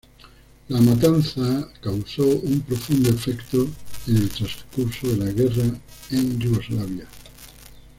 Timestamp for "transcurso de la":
4.29-5.31